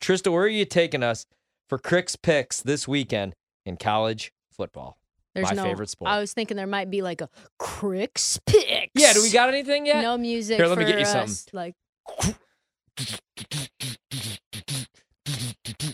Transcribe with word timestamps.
Trista, 0.00 0.30
where 0.32 0.42
are 0.44 0.48
you 0.48 0.64
taking 0.64 1.02
us 1.02 1.26
for 1.68 1.78
Crick's 1.78 2.16
picks 2.16 2.60
this 2.62 2.86
weekend 2.86 3.34
in 3.64 3.76
college 3.76 4.32
football? 4.50 4.98
There's 5.34 5.48
My 5.48 5.54
no, 5.54 5.64
favorite 5.64 5.88
sport. 5.90 6.10
I 6.10 6.20
was 6.20 6.32
thinking 6.32 6.56
there 6.56 6.66
might 6.66 6.90
be 6.90 7.02
like 7.02 7.20
a 7.20 7.28
Cricks 7.58 8.38
picks. 8.46 8.92
yeah, 8.94 9.12
do 9.12 9.22
we 9.22 9.30
got 9.30 9.48
anything 9.48 9.86
yet? 9.86 10.00
no 10.02 10.16
music? 10.16 10.56
Here, 10.58 10.66
let 10.66 10.78
me 10.78 10.84
get 10.84 10.98
you 10.98 11.04
us, 11.06 11.10
something. 11.12 11.44
Like 11.52 11.74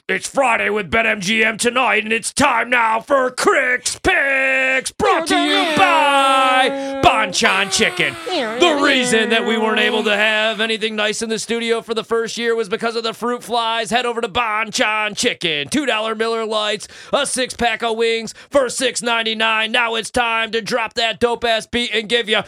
It's 0.09 0.29
Friday 0.29 0.71
with 0.71 0.91
BetMGM 0.91 1.59
tonight, 1.59 2.05
and 2.05 2.13
it's 2.13 2.33
time 2.33 2.71
now 2.71 3.01
for 3.01 3.31
Crick's 3.31 3.99
Picks, 3.99 4.93
brought 4.93 5.27
to 5.29 5.37
you 5.37 5.77
by 5.77 7.01
Bonchon 7.03 7.73
Chicken. 7.73 8.15
The 8.27 8.81
reason 8.85 9.31
that 9.31 9.47
we 9.47 9.57
weren't 9.57 9.81
able 9.81 10.05
to 10.05 10.15
have 10.15 10.61
anything 10.61 10.97
nice 10.97 11.23
in 11.23 11.29
the 11.29 11.39
studio 11.39 11.81
for 11.81 11.95
the 11.95 12.05
first 12.05 12.37
year 12.37 12.55
was 12.55 12.69
because 12.69 12.95
of 12.97 13.03
the 13.03 13.15
fruit 13.15 13.43
flies. 13.43 13.91
Head 13.91 14.07
over 14.07 14.21
to 14.21 14.29
Bonchon 14.29 15.17
Chicken, 15.17 15.69
two 15.69 15.87
dollar 15.87 16.15
Miller 16.15 16.45
Lites, 16.45 16.87
a 17.13 17.27
six 17.27 17.55
pack 17.55 17.83
of 17.83 17.97
wings 17.97 18.35
for 18.51 18.69
six 18.69 19.03
ninety 19.03 19.35
nine. 19.35 19.73
Now 19.73 19.95
it's 19.95 20.11
time 20.11 20.51
to 20.53 20.61
drop 20.61 20.95
that 20.95 21.21
dope 21.21 21.45
ass 21.45 21.67
beat 21.67 21.91
and 21.93 22.09
give 22.09 22.29
you 22.29 22.43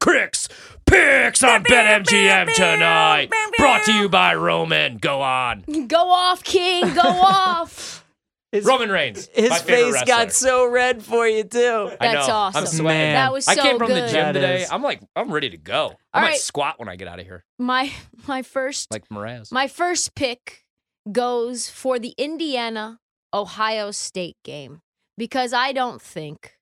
Crick's 0.00 0.48
Picks 0.92 1.42
on 1.42 1.64
BetMGM 1.64 2.52
tonight. 2.54 3.30
Brought 3.56 3.84
to 3.84 3.92
you 3.92 4.08
by 4.10 4.34
Roman. 4.34 4.98
Go 4.98 5.22
on. 5.22 5.64
go 5.86 6.10
off, 6.10 6.44
King, 6.44 6.92
go 6.94 7.00
off. 7.04 8.04
His, 8.52 8.66
Roman 8.66 8.90
Reigns. 8.90 9.30
his 9.32 9.48
my 9.48 9.58
favorite 9.60 9.92
face 10.00 10.04
got 10.06 10.32
so 10.32 10.68
red 10.68 11.02
for 11.02 11.26
you 11.26 11.44
too. 11.44 11.90
I 11.98 12.12
That's 12.12 12.28
know. 12.28 12.34
awesome. 12.34 12.60
I'm 12.60 12.66
sweating. 12.66 12.84
Man. 12.86 13.14
That 13.14 13.32
was 13.32 13.46
so 13.46 13.52
I 13.52 13.56
came 13.56 13.78
from 13.78 13.88
the 13.88 14.00
gym 14.08 14.12
That 14.12 14.32
today. 14.32 14.62
is. 14.64 14.70
I'm 14.70 14.82
like, 14.82 15.00
I'm 15.16 15.32
ready 15.32 15.48
to 15.48 15.56
go. 15.56 15.94
I 16.12 16.18
All 16.18 16.22
might 16.24 16.28
right. 16.32 16.38
squat 16.38 16.78
when 16.78 16.90
I 16.90 16.96
get 16.96 17.08
out 17.08 17.18
of 17.18 17.24
here, 17.24 17.44
My 17.58 17.90
my 18.28 18.42
first 18.42 18.90
like 18.90 19.08
Mraz. 19.08 19.50
my 19.50 19.68
first 19.68 20.14
pick 20.14 20.64
goes 21.10 21.70
for 21.70 21.98
the 21.98 22.12
Indiana 22.18 23.00
Ohio 23.32 23.90
State 23.90 24.36
game 24.44 24.82
because 25.16 25.54
I 25.54 25.72
don't 25.72 26.02
think 26.02 26.58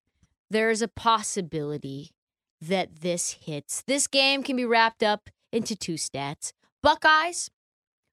there's 0.49 0.83
a 0.83 0.89
possibility 0.89 2.13
that 2.61 3.01
this 3.01 3.33
hits. 3.33 3.83
This 3.87 4.07
game 4.07 4.43
can 4.43 4.57
be 4.57 4.65
wrapped 4.65 5.03
up 5.03 5.31
into 5.53 5.75
two 5.77 5.95
stats. 5.95 6.53
Buckeyes 6.83 7.51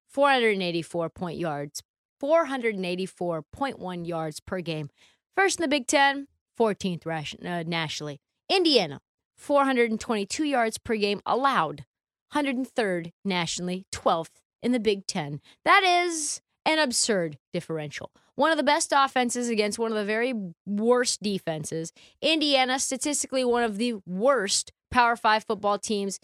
484 0.08 1.10
point 1.10 1.38
yards, 1.38 1.84
484.1 2.22 4.08
yards 4.08 4.40
per 4.40 4.62
game. 4.62 4.90
First 5.36 5.60
in 5.60 5.64
the 5.64 5.68
Big 5.68 5.88
10, 5.88 6.28
14th 6.60 7.06
ration, 7.06 7.46
uh, 7.46 7.64
nationally. 7.68 8.20
Indiana 8.50 9.02
422 9.36 10.44
yards 10.44 10.78
per 10.78 10.96
game 10.96 11.22
allowed, 11.26 11.86
103rd 12.34 13.12
nationally, 13.24 13.86
12th 13.92 14.42
in 14.64 14.72
the 14.72 14.80
Big 14.80 15.06
Ten. 15.06 15.40
That 15.64 15.84
is 15.84 16.42
an 16.66 16.80
absurd 16.80 17.38
differential. 17.54 18.12
One 18.38 18.52
of 18.52 18.58
the 18.58 18.64
best 18.64 18.94
offenses 18.96 19.50
against 19.50 19.80
one 19.80 19.92
of 19.92 19.98
the 19.98 20.06
very 20.06 20.32
worst 20.68 21.24
defenses. 21.24 21.92
Indiana, 22.22 22.78
statistically, 22.78 23.44
one 23.44 23.64
of 23.64 23.80
the 23.80 23.96
worst 24.06 24.72
Power 24.92 25.16
Five 25.16 25.44
football 25.44 25.80
teams, 25.80 26.20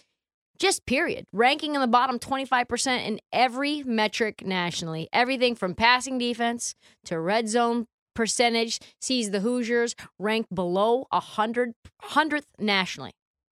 just 0.59 0.85
period. 0.85 1.25
Ranking 1.33 1.73
in 1.73 1.81
the 1.81 1.87
bottom 1.87 2.19
25% 2.19 3.07
in 3.07 3.19
every 3.33 3.81
metric 3.81 4.45
nationally. 4.45 5.09
Everything 5.11 5.55
from 5.55 5.73
passing 5.73 6.19
defense 6.19 6.75
to 7.05 7.19
red 7.19 7.49
zone 7.49 7.87
percentage 8.13 8.79
sees 9.01 9.31
the 9.31 9.39
Hoosiers 9.39 9.95
ranked 10.19 10.53
below 10.53 11.07
100, 11.09 11.73
100th 12.11 12.45
nationally. 12.59 13.13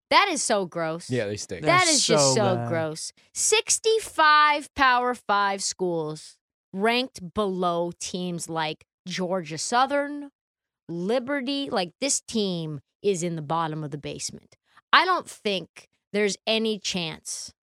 That 0.10 0.30
is 0.32 0.42
so 0.42 0.66
gross. 0.66 1.10
yeah, 1.10 1.26
they 1.26 1.36
stink. 1.36 1.64
That 1.64 1.80
That's 1.80 1.96
is 1.96 2.08
just 2.08 2.30
so 2.30 2.36
so 2.36 2.56
bad. 2.56 2.70
gross. 2.70 3.12
65 3.34 4.74
Power 4.76 5.14
5 5.14 5.62
schools 5.62 6.38
ranked 6.76 7.34
below 7.34 7.92
teams 8.00 8.50
like 8.50 8.86
Georgia 9.08 9.58
Southern, 9.58 10.30
Liberty. 10.90 11.70
Like 11.72 11.92
this 12.02 12.22
team 12.22 12.82
is 13.02 13.24
in 13.24 13.36
the 13.36 13.42
bottom 13.42 13.84
of 13.84 13.92
the 13.92 13.98
basement. 13.98 14.56
I 14.94 15.06
don't 15.06 15.30
think 15.30 15.90
there's 16.14 16.38
any 16.48 16.80
chance 16.80 17.54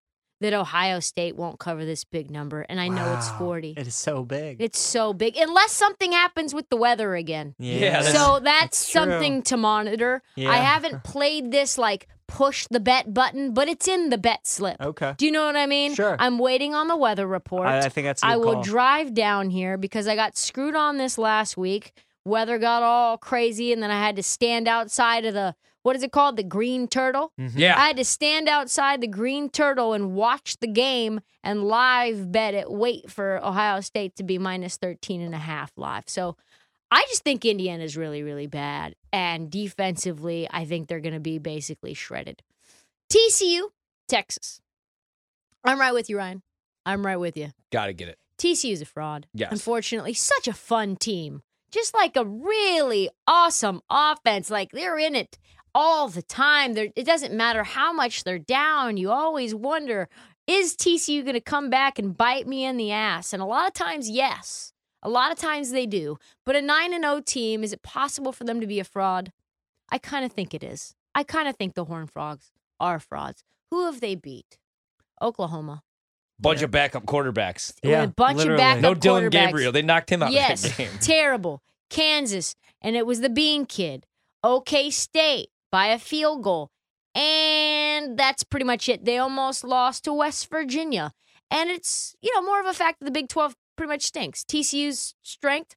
that 0.41 0.53
Ohio 0.53 0.99
State 0.99 1.37
won't 1.37 1.57
cover 1.57 1.85
this 1.85 2.03
big 2.03 2.29
number. 2.29 2.61
And 2.67 2.79
I 2.79 2.89
know 2.89 3.13
it's 3.13 3.29
40. 3.31 3.75
It 3.77 3.87
is 3.87 3.95
so 3.95 4.23
big. 4.25 4.57
It's 4.61 4.77
so 4.79 5.13
big. 5.13 5.37
Unless 5.37 5.71
something 5.71 6.11
happens 6.11 6.53
with 6.53 6.67
the 6.69 6.75
weather 6.75 7.15
again. 7.15 7.55
Yeah, 7.57 8.01
that's- 8.01 8.13
So 8.13 8.39
that's, 8.39 8.43
that's 8.43 8.91
true. 8.91 9.01
something 9.01 9.41
to 9.43 9.57
monitor. 9.57 10.21
Yeah. 10.35 10.51
I 10.51 10.57
haven't 10.57 11.03
played 11.05 11.51
this 11.51 11.77
like 11.77 12.07
push 12.33 12.65
the 12.71 12.79
bet 12.79 13.13
button, 13.13 13.53
but 13.53 13.67
it's 13.67 13.87
in 13.87 14.09
the 14.09 14.17
bet 14.17 14.47
slip. 14.47 14.77
okay. 14.81 15.13
Do 15.17 15.25
you 15.25 15.31
know 15.31 15.45
what 15.45 15.55
I 15.55 15.67
mean? 15.67 15.93
Sure. 15.93 16.15
I'm 16.19 16.39
waiting 16.39 16.73
on 16.73 16.87
the 16.87 16.97
weather 16.97 17.27
report. 17.27 17.67
I, 17.67 17.79
I 17.79 17.89
think 17.89 18.05
that's 18.05 18.23
a 18.23 18.25
good 18.25 18.31
I 18.31 18.37
will 18.37 18.53
call. 18.53 18.63
drive 18.63 19.13
down 19.13 19.51
here 19.51 19.77
because 19.77 20.07
I 20.07 20.15
got 20.15 20.35
screwed 20.35 20.75
on 20.75 20.97
this 20.97 21.19
last 21.19 21.57
week. 21.57 21.93
Weather 22.25 22.57
got 22.57 22.81
all 22.81 23.17
crazy, 23.19 23.71
and 23.71 23.83
then 23.83 23.91
I 23.91 23.99
had 24.03 24.15
to 24.15 24.23
stand 24.23 24.67
outside 24.67 25.25
of 25.25 25.35
the 25.35 25.55
what 25.83 25.95
is 25.97 26.01
it 26.01 26.11
called? 26.13 26.37
The 26.37 26.43
Green 26.43 26.87
Turtle. 26.87 27.33
Mm-hmm. 27.39 27.59
yeah. 27.59 27.77
I 27.77 27.87
had 27.87 27.97
to 27.97 28.05
stand 28.05 28.47
outside 28.47 29.01
the 29.01 29.07
Green 29.07 29.49
Turtle 29.49 29.93
and 29.93 30.13
watch 30.15 30.57
the 30.59 30.67
game 30.67 31.19
and 31.43 31.65
live 31.65 32.31
bet 32.31 32.53
it. 32.53 32.71
Wait 32.71 33.11
for 33.11 33.39
Ohio 33.45 33.81
State 33.81 34.15
to 34.15 34.23
be 34.23 34.37
minus 34.37 34.77
13 34.77 35.21
and 35.21 35.35
a 35.35 35.39
half 35.39 35.73
live. 35.75 36.05
So 36.07 36.37
I 36.93 37.05
just 37.09 37.23
think 37.23 37.43
Indiana's 37.43 37.97
really, 37.97 38.21
really 38.21 38.45
bad. 38.45 38.93
And 39.11 39.49
defensively, 39.49 40.47
I 40.51 40.65
think 40.65 40.87
they're 40.87 40.99
going 40.99 41.15
to 41.15 41.19
be 41.19 41.39
basically 41.39 41.95
shredded. 41.95 42.43
TCU, 43.11 43.69
Texas. 44.07 44.61
I'm 45.63 45.79
right 45.79 45.93
with 45.93 46.07
you, 46.07 46.19
Ryan. 46.19 46.43
I'm 46.85 47.03
right 47.03 47.17
with 47.17 47.35
you. 47.35 47.49
Gotta 47.71 47.93
get 47.93 48.09
it. 48.09 48.19
TCU's 48.37 48.81
a 48.81 48.85
fraud. 48.85 49.25
Yes. 49.33 49.51
Unfortunately, 49.51 50.13
such 50.13 50.47
a 50.47 50.53
fun 50.53 50.95
team. 50.95 51.41
Just 51.71 51.95
like 51.95 52.15
a 52.15 52.25
really 52.25 53.09
awesome 53.25 53.81
offense. 53.89 54.51
Like 54.51 54.71
they're 54.71 54.99
in 54.99 55.15
it 55.15 55.39
all 55.73 56.09
the 56.09 56.21
time. 56.21 56.73
They're, 56.73 56.89
it 56.95 57.05
doesn't 57.05 57.33
matter 57.33 57.63
how 57.63 57.91
much 57.91 58.23
they're 58.23 58.37
down. 58.37 58.97
You 58.97 59.09
always 59.09 59.55
wonder, 59.55 60.09
is 60.45 60.75
TCU 60.75 61.23
going 61.23 61.33
to 61.33 61.41
come 61.41 61.71
back 61.71 61.97
and 61.97 62.15
bite 62.15 62.45
me 62.45 62.65
in 62.65 62.77
the 62.77 62.91
ass? 62.91 63.33
And 63.33 63.41
a 63.41 63.45
lot 63.45 63.67
of 63.67 63.73
times, 63.73 64.09
yes. 64.09 64.72
A 65.03 65.09
lot 65.09 65.31
of 65.31 65.37
times 65.37 65.69
they 65.71 65.85
do. 65.85 66.17
But 66.45 66.55
a 66.55 66.61
9 66.61 66.93
and 66.93 67.03
0 67.03 67.21
team, 67.25 67.63
is 67.63 67.73
it 67.73 67.83
possible 67.83 68.31
for 68.31 68.45
them 68.45 68.59
to 68.61 68.67
be 68.67 68.79
a 68.79 68.83
fraud? 68.83 69.31
I 69.91 69.97
kind 69.99 70.25
of 70.25 70.31
think 70.31 70.53
it 70.53 70.63
is. 70.63 70.95
I 71.13 71.23
kind 71.23 71.47
of 71.47 71.55
think 71.55 71.75
the 71.75 71.85
Horned 71.85 72.09
Frogs 72.11 72.51
are 72.79 72.99
frauds. 72.99 73.43
Who 73.69 73.85
have 73.85 73.99
they 74.01 74.15
beat? 74.15 74.57
Oklahoma. 75.21 75.83
Bunch 76.39 76.61
of 76.63 76.71
backup 76.71 77.05
quarterbacks. 77.05 77.73
with 77.83 77.91
Yeah, 77.91 78.03
a 78.03 78.07
bunch 78.07 78.37
literally. 78.39 78.55
of 78.63 78.65
backup 78.67 78.81
No 78.81 78.93
Dillon. 78.95 79.29
Gabriel. 79.29 79.71
They 79.71 79.81
knocked 79.83 80.09
him 80.09 80.23
out 80.23 80.31
Yes, 80.31 80.63
of 80.65 80.71
that 80.77 80.89
game. 80.89 80.99
terrible. 80.99 81.61
Kansas, 81.89 82.55
and 82.81 82.95
it 82.95 83.05
was 83.05 83.21
the 83.21 83.29
Bean 83.29 83.65
Kid. 83.65 84.05
OK 84.43 84.89
State 84.89 85.49
by 85.71 85.87
a 85.87 85.99
field 85.99 86.43
goal. 86.43 86.71
And 87.15 88.17
that's 88.17 88.43
pretty 88.43 88.65
much 88.65 88.89
it. 88.89 89.05
They 89.05 89.17
almost 89.17 89.63
lost 89.63 90.03
to 90.05 90.13
West 90.13 90.49
Virginia. 90.49 91.11
And 91.51 91.69
it's, 91.69 92.15
you 92.21 92.33
know, 92.35 92.41
more 92.41 92.59
of 92.59 92.65
a 92.65 92.73
fact 92.73 92.99
that 92.99 93.05
the 93.05 93.11
Big 93.11 93.29
12 93.29 93.55
pretty 93.75 93.89
much 93.89 94.03
stinks. 94.03 94.43
TCU's 94.43 95.15
strength, 95.21 95.75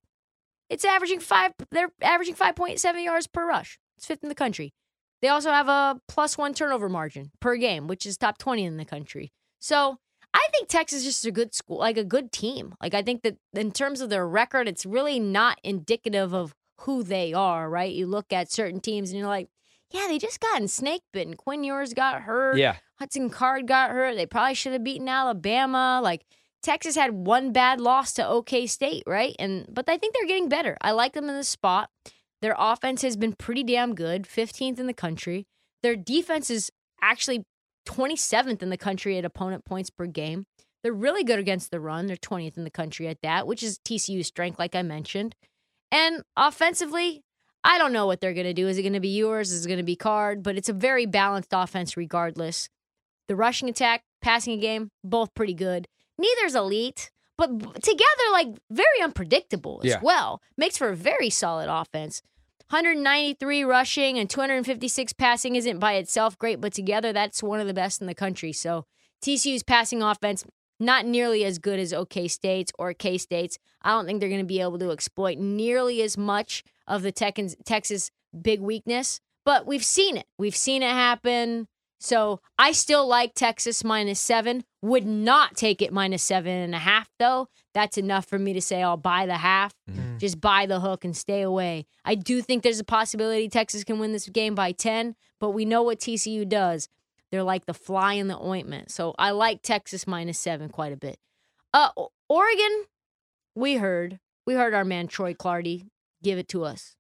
it's 0.69 0.85
averaging 0.85 1.21
five, 1.21 1.53
they're 1.71 1.91
averaging 2.03 2.35
5.7 2.35 3.05
yards 3.05 3.27
per 3.27 3.47
rush. 3.47 3.79
It's 3.97 4.07
fifth 4.07 4.23
in 4.23 4.29
the 4.29 4.35
country. 4.35 4.75
They 5.23 5.29
also 5.29 5.51
have 5.51 5.69
a 5.69 6.01
plus 6.09 6.37
one 6.37 6.55
turnover 6.55 6.89
margin 6.89 7.31
per 7.41 7.57
game, 7.57 7.87
which 7.87 8.05
is 8.05 8.17
top 8.17 8.39
20 8.39 8.65
in 8.65 8.77
the 8.77 8.85
country. 8.85 9.33
So 9.59 9.99
I 10.35 10.47
think 10.53 10.69
Texas 10.69 10.99
is 10.99 11.05
just 11.05 11.27
a 11.27 11.31
good 11.31 11.55
school, 11.55 11.79
like 11.79 11.97
a 11.97 12.05
good 12.05 12.31
team. 12.33 12.75
Like 12.83 12.95
I 12.95 13.03
think 13.03 13.23
that 13.23 13.37
in 13.55 13.73
terms 13.73 14.01
of 14.01 14.11
their 14.11 14.29
record, 14.29 14.69
it's 14.69 14.85
really 14.85 15.19
not 15.19 15.59
indicative 15.65 16.35
of 16.35 16.55
who 16.81 17.03
they 17.03 17.33
are, 17.33 17.71
right? 17.71 17.93
You 17.93 18.07
look 18.07 18.33
at 18.33 18.53
certain 18.53 18.81
teams 18.81 19.11
and 19.11 19.19
you're 19.19 19.29
like, 19.29 19.49
yeah, 19.91 20.07
they 20.09 20.19
just 20.19 20.41
gotten 20.41 20.69
snake 20.69 21.03
bitten. 21.13 21.35
Quinn 21.35 21.65
Ewers 21.65 21.95
got 21.95 22.23
hurt. 22.23 22.59
Yeah. 22.59 22.77
Hudson 22.99 23.31
Card 23.31 23.67
got 23.67 23.91
hurt. 23.91 24.17
They 24.17 24.27
probably 24.27 24.55
should 24.55 24.73
have 24.73 24.85
beaten 24.85 25.09
Alabama. 25.09 26.01
Like 26.03 26.27
Texas 26.67 26.97
had 26.97 27.13
one 27.13 27.53
bad 27.53 27.81
loss 27.81 28.13
to 28.15 28.27
OK 28.27 28.67
State, 28.67 29.05
right? 29.07 29.37
And 29.39 29.67
but 29.73 29.89
I 29.89 29.99
think 29.99 30.15
they're 30.15 30.27
getting 30.27 30.49
better. 30.49 30.77
I 30.81 30.91
like 30.91 31.13
them 31.13 31.29
in 31.29 31.37
the 31.37 31.45
spot. 31.45 31.91
Their 32.43 32.57
offense 32.59 33.03
has 33.03 33.17
been 33.17 33.35
pretty 33.35 33.63
damn 33.63 33.95
good, 33.95 34.25
15th 34.25 34.81
in 34.81 34.89
the 34.89 34.93
country. 34.93 35.47
Their 35.85 35.95
defense 35.95 36.51
is 36.51 36.73
actually 37.01 37.45
27th 37.87 38.63
in 38.63 38.71
the 38.71 38.77
country 38.77 39.17
at 39.17 39.25
opponent 39.25 39.65
points 39.65 39.91
per 39.91 40.07
game. 40.07 40.45
They're 40.83 40.93
really 40.93 41.23
good 41.23 41.39
against 41.39 41.71
the 41.71 41.79
run. 41.79 42.09
They're 42.09 42.17
20th 42.17 42.57
in 42.57 42.65
the 42.65 42.71
country 42.71 43.07
at 43.07 43.23
that, 43.23 43.47
which 43.47 43.63
is 43.63 43.79
TCU's 43.79 44.27
strength, 44.27 44.59
like 44.59 44.75
I 44.75 44.83
mentioned. 44.83 45.37
And 45.93 46.23
offensively, 46.37 47.23
I 47.63 47.79
don't 47.79 47.93
know 47.93 48.07
what 48.07 48.21
they're 48.21 48.35
going 48.35 48.45
to 48.47 48.53
do. 48.53 48.67
Is 48.67 48.77
it 48.77 48.83
going 48.83 48.93
to 48.93 49.01
be 49.01 49.09
Ewers? 49.09 49.53
Is 49.53 49.67
it 49.67 49.69
going 49.69 49.79
to 49.79 49.85
be 49.85 49.95
card? 49.95 50.43
But 50.43 50.57
it's 50.57 50.69
a 50.69 50.73
very 50.73 51.07
balanced 51.07 51.51
offense 51.53 51.97
regardless. 51.97 52.69
The 53.29 53.37
rushing 53.37 53.69
attack, 53.69 54.03
passing 54.21 54.59
game, 54.59 54.91
both 55.05 55.33
pretty 55.33 55.55
good. 55.55 55.87
Neither's 56.19 56.55
elite, 56.55 57.11
but 57.39 57.59
b- 57.59 57.67
together, 57.83 58.25
like 58.33 58.49
very 58.71 59.01
unpredictable 59.03 59.81
as 59.85 59.91
Yeah. 59.91 60.01
well. 60.03 60.41
Makes 60.57 60.79
for 60.79 60.89
a 60.89 60.97
very 60.97 61.31
solid 61.31 61.69
offense. 61.69 62.23
193 62.71 63.63
rushing 63.65 64.19
and 64.19 64.29
256 64.29 65.13
passing 65.13 65.55
isn't 65.57 65.79
by 65.79 65.95
itself 65.95 66.37
great, 66.39 66.61
but 66.61 66.73
together 66.73 67.13
that's 67.13 67.43
one 67.43 67.61
of 67.61 67.67
the 67.67 67.75
best 67.75 68.01
in 68.01 68.07
the 68.07 68.15
country. 68.15 68.53
So 68.53 68.85
TCU's 69.23 69.63
passing 69.63 70.03
offense 70.03 70.45
not 70.79 71.07
nearly 71.07 71.45
as 71.45 71.59
good 71.59 71.79
as 71.79 71.93
OK 71.93 72.29
State's 72.29 72.73
or 72.79 72.93
K 72.93 73.19
State's. 73.19 73.59
I 73.83 73.91
don't 73.91 74.05
think 74.05 74.21
they're 74.21 74.29
going 74.29 74.41
to 74.41 74.45
be 74.47 74.61
able 74.61 74.79
to 74.81 74.91
exploit 74.91 75.39
nearly 75.39 76.03
as 76.03 76.19
much 76.19 76.65
of 76.87 77.03
the 77.03 77.13
Tex- 77.13 77.57
Texas 77.65 78.11
big 78.39 78.61
weakness, 78.61 79.21
but 79.45 79.67
we've 79.67 79.85
seen 79.85 80.17
it. 80.17 80.27
We've 80.39 80.57
seen 80.57 80.83
it 80.83 80.91
happen. 80.91 81.69
So 82.07 82.41
I 82.57 82.71
still 82.71 83.05
like 83.09 83.35
Texas 83.35 83.83
minus 83.83 84.21
seven. 84.21 84.63
Would 84.81 85.05
not 85.05 85.57
take 85.57 85.83
it 85.83 85.93
minus 85.93 86.23
seven 86.23 86.53
and 86.53 86.73
a 86.73 86.79
half, 86.79 87.11
though. 87.19 87.49
That's 87.75 87.99
enough 87.99 88.27
for 88.27 88.39
me 88.39 88.53
to 88.53 88.61
say 88.61 88.81
I'll 88.81 88.97
buy 88.97 89.27
the 89.27 89.39
half. 89.39 89.75
Just 90.19 90.41
buy 90.41 90.67
the 90.67 90.79
hook 90.79 91.05
and 91.05 91.17
stay 91.17 91.43
away. 91.43 91.85
I 92.05 92.15
do 92.15 92.43
think 92.43 92.63
there's 92.63 92.79
a 92.79 92.85
possibility 92.85 93.49
Texas 93.49 93.83
can 93.83 93.99
win 93.99 94.13
this 94.13 94.29
game 94.29 94.55
by 94.55 94.71
10, 94.71 95.17
but 95.41 95.51
we 95.51 95.65
know 95.65 95.83
what 95.83 95.99
TCU 95.99 96.49
does. 96.49 96.89
They're 97.33 97.43
like 97.43 97.67
the 97.67 97.75
fly 97.75 98.13
in 98.13 98.29
the 98.29 98.39
ointment. 98.41 98.93
So 98.93 99.17
I 99.19 99.33
like 99.33 99.63
Texas 99.63 100.07
minus 100.07 100.39
seven 100.39 100.69
quite 100.69 100.93
a 100.93 100.97
bit. 100.97 101.19
Uh, 101.75 101.89
Oregon, 102.29 102.85
we 103.57 103.79
heard. 103.79 104.21
We 104.47 104.55
heard 104.55 104.75
our 104.75 104.85
man 104.85 105.09
Troy 105.09 105.35
Clardy 105.35 105.89
give 106.23 106.39
it 106.39 106.47
to 106.51 106.63
us. 106.63 106.95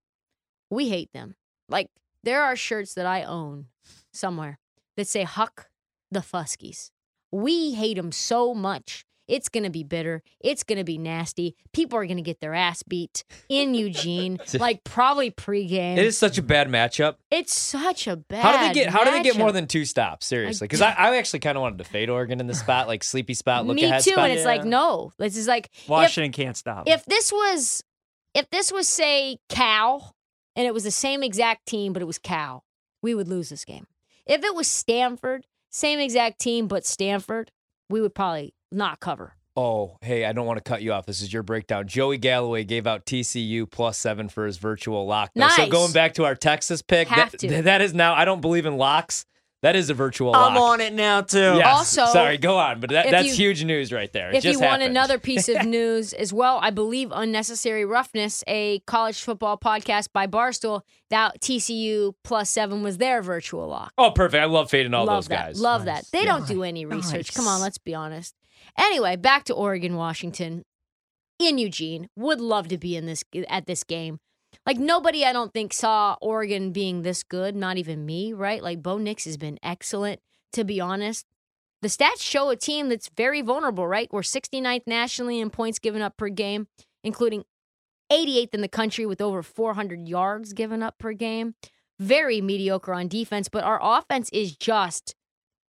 We 0.69 0.88
hate 0.88 1.12
them. 1.12 1.37
Like, 1.69 1.91
there 2.25 2.43
are 2.43 2.56
shirts 2.56 2.94
that 2.94 3.06
I 3.06 3.23
own 3.23 3.67
somewhere 4.12 4.58
that 4.96 5.06
say 5.06 5.22
Huck 5.22 5.69
the 6.10 6.20
Fuskies. 6.20 6.90
We 7.32 7.72
hate 7.75 7.96
them 7.96 8.12
so 8.12 8.54
much. 8.54 9.04
It's 9.28 9.48
going 9.48 9.64
to 9.64 9.70
be 9.70 9.82
bitter. 9.82 10.22
It's 10.40 10.62
going 10.62 10.78
to 10.78 10.84
be 10.84 10.98
nasty. 10.98 11.56
People 11.72 11.98
are 11.98 12.06
going 12.06 12.16
to 12.16 12.22
get 12.22 12.40
their 12.40 12.54
ass 12.54 12.84
beat 12.84 13.25
in 13.48 13.75
Eugene, 13.75 14.38
like 14.58 14.84
probably 14.84 15.32
pregame. 15.32 15.96
It 15.96 16.04
is 16.04 16.16
such 16.16 16.38
a 16.38 16.43
bad 16.43 16.69
matchup. 16.69 17.16
It's 17.31 17.56
such 17.56 18.06
a 18.06 18.16
bad. 18.16 18.43
How 18.43 18.52
do 18.52 18.69
they 18.69 18.72
get? 18.72 18.90
How 18.93 19.04
do 19.04 19.10
they 19.10 19.22
get 19.22 19.37
more 19.37 19.50
than 19.50 19.66
two 19.66 19.84
stops? 19.84 20.26
Seriously, 20.26 20.66
because 20.66 20.81
I, 20.81 20.93
I 20.93 21.16
actually 21.16 21.40
kind 21.40 21.58
of 21.58 21.62
wanted 21.62 21.78
to 21.78 21.84
fade 21.84 22.08
Oregon 22.08 22.38
in 22.38 22.46
the 22.46 22.54
spot, 22.54 22.87
like 22.87 23.02
sleepy 23.02 23.34
spot, 23.34 23.66
look 23.66 23.76
Me 23.76 23.84
ahead 23.84 24.02
too, 24.04 24.12
spot. 24.12 24.31
and 24.31 24.32
it's 24.32 24.46
like 24.46 24.64
no. 24.64 25.12
This 25.19 25.37
is 25.37 25.48
like 25.48 25.70
if, 25.75 25.88
Washington 25.88 26.32
can't 26.32 26.56
stop. 26.56 26.88
if 26.88 27.04
this 27.06 27.32
was 27.32 27.82
if 28.34 28.48
this 28.50 28.70
was 28.70 28.87
say 28.87 29.38
Cal 29.48 30.14
and 30.54 30.66
it 30.66 30.72
was 30.72 30.84
the 30.84 30.90
same 30.93 31.25
exact 31.25 31.66
team 31.66 31.93
but 31.93 32.00
it 32.00 32.06
was 32.06 32.19
Cal, 32.19 32.62
we 33.02 33.12
would 33.14 33.26
lose 33.26 33.48
this 33.48 33.64
game. 33.64 33.87
If 34.26 34.43
it 34.43 34.55
was 34.55 34.67
Stanford, 34.67 35.46
same 35.70 36.00
exact 36.00 36.40
team 36.40 36.67
but 36.67 36.84
Stanford, 36.84 37.52
we 37.88 38.00
would 38.00 38.14
probably 38.14 38.55
not 38.73 39.00
cover. 39.00 39.34
Oh, 39.58 39.96
hey, 40.02 40.26
I 40.26 40.32
don't 40.32 40.44
want 40.44 40.58
to 40.58 40.69
cut 40.69 40.82
you 40.82 40.93
off. 40.93 41.06
This 41.06 41.23
is 41.23 41.32
your 41.32 41.43
breakdown. 41.43 41.88
Joey 41.88 42.19
Galloway 42.19 42.62
gave 42.64 42.87
out 42.87 43.06
TCU 43.06 43.70
plus 43.70 43.96
seven 43.96 44.28
for 44.28 44.44
his 44.44 44.58
virtual 44.58 45.06
lock. 45.06 45.31
though. 45.34 45.49
So 45.49 45.69
going 45.70 45.93
back 45.93 46.14
to 46.14 46.25
our 46.25 46.34
Texas 46.34 46.82
pick, 46.82 47.08
that, 47.08 47.32
that 47.64 47.81
is 47.81 47.94
now. 47.94 48.12
I 48.14 48.26
don't 48.26 48.43
believe 48.43 48.67
in 48.67 48.76
locks. 48.76 49.25
That 49.62 49.75
is 49.75 49.88
a 49.91 49.94
virtual 49.94 50.37
I'm 50.37 50.55
lock. 50.55 50.70
on 50.75 50.81
it 50.81 50.93
now 50.93 51.23
too. 51.23 51.38
Yes. 51.56 51.67
Also, 51.67 52.06
sorry, 52.12 52.37
go 52.38 52.58
on, 52.58 52.79
but 52.79 52.91
that, 52.91 53.11
that's 53.11 53.29
you- 53.29 53.47
huge 53.49 53.64
news 53.64 53.93
right 53.93 54.12
there. 54.12 54.31
It 54.31 54.37
if 54.37 54.44
you 54.44 54.53
just 54.53 54.62
want 54.62 54.82
another 54.82 55.19
piece 55.19 55.49
of 55.49 55.64
news 55.67 56.12
as 56.12 56.32
well, 56.32 56.58
I 56.62 56.70
believe 56.70 57.11
Unnecessary 57.12 57.85
Roughness, 57.85 58.44
a 58.47 58.81
college 58.81 59.20
football 59.23 59.56
podcast 59.58 60.08
by 60.12 60.26
Barstool, 60.26 60.82
that 61.11 61.41
TCU 61.41 62.12
plus 62.23 62.50
seven 62.50 62.82
was 62.82 62.99
their 62.99 63.23
virtual 63.23 63.67
lock. 63.67 63.93
Oh, 63.97 64.11
perfect. 64.11 64.41
I 64.43 64.44
love 64.44 64.70
fading 64.70 64.93
all 64.94 65.06
Love 65.06 65.17
those 65.25 65.29
that. 65.29 65.47
guys. 65.47 65.61
Love 65.61 65.87
that. 65.87 66.05
They 66.12 66.20
Yeah. 66.20 66.37
don't 66.37 66.47
do 66.47 66.62
any 66.62 66.85
research. 66.85 67.32
Come 67.35 67.49
on, 67.49 67.61
let's 67.61 67.79
be 67.79 67.94
honest. 67.94 68.35
Anyway, 68.79 69.17
back 69.17 69.44
to 69.44 69.55
Oregon, 69.55 69.97
Washington, 69.97 70.64
in 71.38 71.56
Eugene. 71.58 72.08
Would 72.14 72.41
love 72.41 72.69
to 72.69 72.79
be 72.79 72.94
in 72.94 73.06
this 73.06 73.25
at 73.49 73.67
this 73.67 73.85
game. 73.85 74.19
Like 74.66 74.78
nobody, 74.78 75.24
I 75.24 75.32
don't 75.32 75.52
think 75.52 75.72
saw 75.72 76.16
Oregon 76.20 76.72
being 76.72 77.02
this 77.02 77.22
good. 77.22 77.54
Not 77.54 77.78
even 77.78 78.04
me, 78.04 78.32
right? 78.32 78.62
Like 78.62 78.82
Bo 78.82 78.98
Nix 78.98 79.24
has 79.24 79.36
been 79.36 79.58
excellent. 79.62 80.20
To 80.52 80.64
be 80.64 80.80
honest, 80.80 81.26
the 81.82 81.88
stats 81.88 82.20
show 82.20 82.50
a 82.50 82.56
team 82.56 82.88
that's 82.88 83.10
very 83.16 83.42
vulnerable. 83.42 83.86
Right? 83.86 84.08
We're 84.12 84.22
69th 84.22 84.86
nationally 84.86 85.38
in 85.40 85.50
points 85.50 85.78
given 85.78 86.02
up 86.02 86.16
per 86.16 86.28
game, 86.28 86.66
including 87.04 87.44
88th 88.10 88.54
in 88.54 88.60
the 88.60 88.68
country 88.68 89.06
with 89.06 89.20
over 89.20 89.42
400 89.42 90.08
yards 90.08 90.52
given 90.52 90.82
up 90.82 90.98
per 90.98 91.12
game. 91.12 91.54
Very 91.98 92.40
mediocre 92.40 92.92
on 92.92 93.08
defense, 93.08 93.48
but 93.48 93.64
our 93.64 93.78
offense 93.80 94.28
is 94.30 94.56
just 94.56 95.14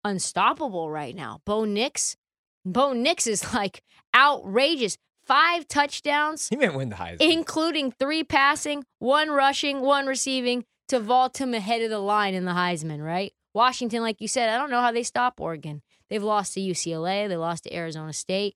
unstoppable 0.03 0.89
right 0.89 1.15
now. 1.15 1.41
Bo 1.45 1.65
Nix, 1.65 2.17
Bo 2.65 2.93
Nix 2.93 3.27
is 3.27 3.53
like 3.53 3.81
outrageous. 4.15 4.97
Five 5.27 5.68
touchdowns, 5.68 6.47
He 6.47 6.56
might 6.56 6.74
win 6.74 6.89
the 6.89 6.95
Heisman. 6.95 7.18
including 7.19 7.91
three 7.91 8.24
passing, 8.24 8.85
one 9.00 9.29
rushing, 9.29 9.81
one 9.81 10.06
receiving 10.07 10.63
to 10.88 11.00
vault 11.01 11.41
him 11.41 11.53
ahead 11.53 11.81
of 11.81 11.89
the 11.89 12.00
line 12.00 12.33
in 12.33 12.45
the 12.45 12.53
Heisman, 12.53 13.03
right? 13.03 13.33
Washington, 13.53 14.01
like 14.01 14.21
you 14.21 14.27
said, 14.29 14.50
I 14.50 14.57
don't 14.57 14.69
know 14.69 14.79
how 14.79 14.91
they 14.91 15.03
stop 15.03 15.41
Oregon. 15.41 15.81
They've 16.09 16.24
lost 16.24 16.53
to 16.53 16.62
UCLA, 16.62 17.27
they 17.27 17.35
lost 17.35 17.63
to 17.65 17.75
Arizona 17.75 18.13
State, 18.13 18.56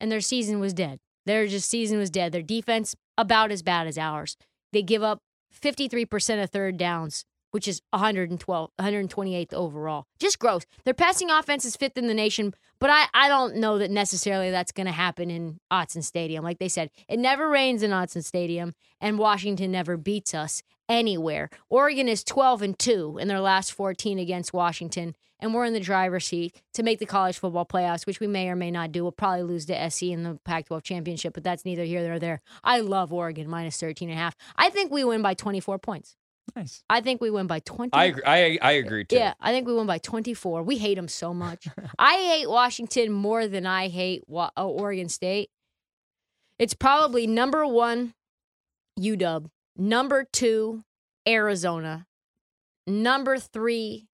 and 0.00 0.10
their 0.10 0.20
season 0.20 0.58
was 0.58 0.74
dead. 0.74 0.98
Their 1.24 1.46
just 1.46 1.70
season 1.70 1.98
was 1.98 2.10
dead. 2.10 2.32
Their 2.32 2.42
defense 2.42 2.96
about 3.16 3.52
as 3.52 3.62
bad 3.62 3.86
as 3.86 3.96
ours. 3.96 4.36
They 4.72 4.82
give 4.82 5.04
up 5.04 5.20
53% 5.62 6.42
of 6.42 6.50
third 6.50 6.76
downs, 6.76 7.24
which 7.52 7.68
is 7.68 7.80
112, 7.90 8.70
128th 8.78 9.54
overall. 9.54 10.06
Just 10.18 10.38
gross. 10.38 10.62
Their 10.84 10.94
passing 10.94 11.30
offense 11.30 11.64
is 11.64 11.76
fifth 11.76 11.96
in 11.96 12.08
the 12.08 12.14
nation, 12.14 12.54
but 12.80 12.90
I, 12.90 13.06
I 13.14 13.28
don't 13.28 13.56
know 13.56 13.78
that 13.78 13.90
necessarily 13.90 14.50
that's 14.50 14.72
going 14.72 14.86
to 14.86 14.92
happen 14.92 15.30
in 15.30 15.60
Autzen 15.72 16.02
Stadium. 16.02 16.42
Like 16.42 16.58
they 16.58 16.68
said, 16.68 16.90
it 17.08 17.18
never 17.18 17.48
rains 17.48 17.82
in 17.82 17.92
Autzen 17.92 18.24
Stadium, 18.24 18.74
and 19.00 19.18
Washington 19.18 19.70
never 19.70 19.96
beats 19.96 20.34
us 20.34 20.62
anywhere. 20.88 21.48
Oregon 21.68 22.08
is 22.08 22.24
12 22.24 22.62
and 22.62 22.78
2 22.78 23.18
in 23.20 23.28
their 23.28 23.40
last 23.40 23.72
14 23.72 24.18
against 24.18 24.52
Washington, 24.52 25.14
and 25.38 25.52
we're 25.52 25.64
in 25.64 25.72
the 25.74 25.80
driver's 25.80 26.26
seat 26.26 26.60
to 26.74 26.82
make 26.82 26.98
the 26.98 27.06
college 27.06 27.38
football 27.38 27.66
playoffs, 27.66 28.06
which 28.06 28.20
we 28.20 28.26
may 28.26 28.48
or 28.48 28.56
may 28.56 28.70
not 28.70 28.92
do. 28.92 29.02
We'll 29.02 29.12
probably 29.12 29.42
lose 29.42 29.66
to 29.66 29.90
SC 29.90 30.04
in 30.04 30.22
the 30.22 30.38
Pac 30.44 30.66
12 30.66 30.82
championship, 30.82 31.34
but 31.34 31.44
that's 31.44 31.64
neither 31.64 31.84
here 31.84 32.06
nor 32.06 32.18
there. 32.18 32.40
I 32.64 32.80
love 32.80 33.12
Oregon 33.12 33.48
minus 33.48 33.78
13 33.78 34.08
and 34.08 34.18
a 34.18 34.20
half. 34.20 34.36
I 34.56 34.70
think 34.70 34.90
we 34.90 35.04
win 35.04 35.20
by 35.20 35.34
24 35.34 35.78
points. 35.78 36.16
Nice. 36.56 36.82
I 36.90 37.00
think 37.00 37.20
we 37.20 37.30
win 37.30 37.46
by 37.46 37.60
20. 37.60 37.90
I 37.92 38.06
agree, 38.06 38.22
I 38.26 38.58
I 38.60 38.72
agree 38.72 39.04
too. 39.04 39.16
Yeah, 39.16 39.34
I 39.40 39.52
think 39.52 39.66
we 39.66 39.74
won 39.74 39.86
by 39.86 39.98
24. 39.98 40.62
We 40.62 40.76
hate 40.78 40.96
them 40.96 41.08
so 41.08 41.32
much. 41.32 41.66
I 41.98 42.14
hate 42.16 42.48
Washington 42.50 43.12
more 43.12 43.46
than 43.46 43.64
I 43.66 43.88
hate 43.88 44.24
Wa- 44.26 44.50
uh, 44.56 44.66
Oregon 44.66 45.08
State. 45.08 45.50
It's 46.58 46.74
probably 46.74 47.26
number 47.26 47.66
one, 47.66 48.14
UW. 49.00 49.48
Number 49.76 50.24
two, 50.30 50.84
Arizona. 51.26 52.06
Number 52.86 53.38
three, 53.38 54.08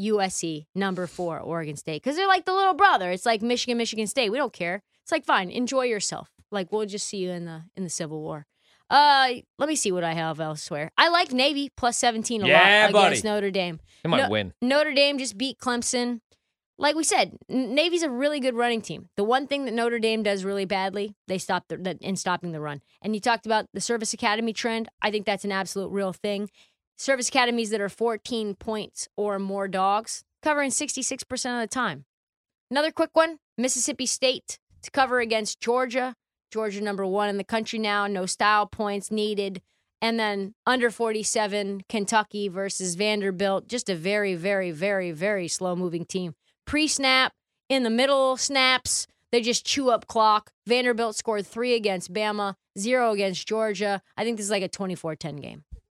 USC. 0.00 0.66
Number 0.74 1.06
four, 1.06 1.40
Oregon 1.40 1.76
State. 1.76 2.02
Because 2.02 2.16
they're 2.16 2.28
like 2.28 2.44
the 2.44 2.52
little 2.52 2.74
brother. 2.74 3.10
It's 3.10 3.26
like 3.26 3.42
Michigan, 3.42 3.78
Michigan 3.78 4.06
State. 4.06 4.30
We 4.30 4.38
don't 4.38 4.52
care. 4.52 4.82
It's 5.02 5.12
like 5.12 5.24
fine, 5.24 5.50
enjoy 5.50 5.86
yourself. 5.86 6.30
Like 6.50 6.70
we'll 6.70 6.86
just 6.86 7.06
see 7.08 7.18
you 7.18 7.30
in 7.30 7.44
the 7.46 7.64
in 7.76 7.82
the 7.84 7.90
Civil 7.90 8.20
War. 8.20 8.46
Uh, 8.90 9.28
let 9.58 9.68
me 9.68 9.76
see 9.76 9.90
what 9.92 10.04
I 10.04 10.12
have 10.12 10.40
elsewhere. 10.40 10.90
I 10.98 11.08
like 11.08 11.32
Navy 11.32 11.70
plus 11.76 11.96
17 11.96 12.42
a 12.42 12.46
Yeah, 12.46 12.82
lot 12.84 12.92
buddy. 12.92 13.06
against 13.06 13.24
Notre 13.24 13.50
Dame. 13.50 13.80
They 14.02 14.08
might 14.10 14.22
No- 14.24 14.30
win. 14.30 14.52
Notre 14.60 14.92
Dame 14.92 15.18
just 15.18 15.36
beat 15.38 15.58
Clemson. 15.58 16.20
Like 16.76 16.96
we 16.96 17.04
said, 17.04 17.36
N- 17.48 17.74
Navy's 17.74 18.02
a 18.02 18.10
really 18.10 18.40
good 18.40 18.54
running 18.56 18.82
team. 18.82 19.08
The 19.16 19.24
one 19.24 19.46
thing 19.46 19.64
that 19.64 19.72
Notre 19.74 19.98
Dame 19.98 20.22
does 20.22 20.44
really 20.44 20.64
badly, 20.64 21.14
they 21.28 21.38
stop 21.38 21.68
the, 21.68 21.76
the 21.76 21.96
in 22.00 22.16
stopping 22.16 22.52
the 22.52 22.60
run. 22.60 22.82
And 23.00 23.14
you 23.14 23.20
talked 23.20 23.46
about 23.46 23.66
the 23.72 23.80
service 23.80 24.12
academy 24.12 24.52
trend. 24.52 24.88
I 25.00 25.10
think 25.10 25.24
that's 25.24 25.44
an 25.44 25.52
absolute 25.52 25.88
real 25.90 26.12
thing. 26.12 26.50
Service 26.98 27.28
academies 27.28 27.70
that 27.70 27.80
are 27.80 27.88
14 27.88 28.54
points 28.54 29.08
or 29.16 29.38
more 29.38 29.66
dogs, 29.68 30.24
covering 30.42 30.70
66% 30.70 31.22
of 31.54 31.60
the 31.60 31.66
time. 31.72 32.04
Another 32.70 32.90
quick 32.90 33.10
one 33.14 33.38
Mississippi 33.56 34.06
State 34.06 34.58
to 34.82 34.90
cover 34.90 35.20
against 35.20 35.60
Georgia. 35.60 36.14
Georgia, 36.54 36.80
number 36.80 37.04
one 37.04 37.28
in 37.28 37.36
the 37.36 37.42
country 37.42 37.80
now, 37.80 38.06
no 38.06 38.26
style 38.26 38.64
points 38.64 39.10
needed. 39.10 39.60
And 40.00 40.20
then 40.20 40.54
under 40.64 40.88
47, 40.88 41.82
Kentucky 41.88 42.46
versus 42.46 42.94
Vanderbilt. 42.94 43.66
Just 43.66 43.90
a 43.90 43.96
very, 43.96 44.36
very, 44.36 44.70
very, 44.70 45.10
very 45.10 45.48
slow 45.48 45.74
moving 45.74 46.04
team. 46.04 46.36
Pre 46.64 46.86
snap, 46.86 47.32
in 47.68 47.82
the 47.82 47.90
middle 47.90 48.36
snaps, 48.36 49.08
they 49.32 49.40
just 49.40 49.66
chew 49.66 49.90
up 49.90 50.06
clock. 50.06 50.52
Vanderbilt 50.64 51.16
scored 51.16 51.44
three 51.44 51.74
against 51.74 52.12
Bama, 52.12 52.54
zero 52.78 53.10
against 53.10 53.48
Georgia. 53.48 54.00
I 54.16 54.22
think 54.22 54.36
this 54.36 54.46
is 54.46 54.52
like 54.52 54.62
a 54.62 54.68
24 54.68 55.16
10 55.16 55.36
game. 55.38 55.64